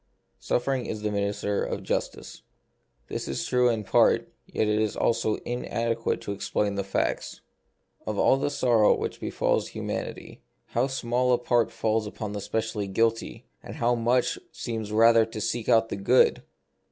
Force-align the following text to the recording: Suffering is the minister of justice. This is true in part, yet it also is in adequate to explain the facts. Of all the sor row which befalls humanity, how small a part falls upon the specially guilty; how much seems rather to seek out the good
Suffering 0.39 0.87
is 0.87 1.03
the 1.03 1.11
minister 1.11 1.63
of 1.63 1.83
justice. 1.83 2.41
This 3.07 3.27
is 3.27 3.45
true 3.45 3.69
in 3.69 3.83
part, 3.83 4.33
yet 4.47 4.67
it 4.67 4.95
also 4.97 5.35
is 5.35 5.41
in 5.45 5.63
adequate 5.65 6.21
to 6.21 6.31
explain 6.31 6.73
the 6.73 6.83
facts. 6.83 7.41
Of 8.07 8.17
all 8.17 8.37
the 8.37 8.49
sor 8.49 8.79
row 8.81 8.95
which 8.95 9.19
befalls 9.19 9.67
humanity, 9.67 10.41
how 10.69 10.87
small 10.87 11.33
a 11.33 11.37
part 11.37 11.71
falls 11.71 12.07
upon 12.07 12.31
the 12.31 12.41
specially 12.41 12.87
guilty; 12.87 13.45
how 13.61 13.93
much 13.93 14.39
seems 14.51 14.91
rather 14.91 15.23
to 15.23 15.39
seek 15.39 15.69
out 15.69 15.89
the 15.89 15.97
good 15.97 16.41